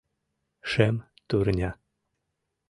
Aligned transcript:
—Шем 0.69 0.95
турня! 1.27 1.71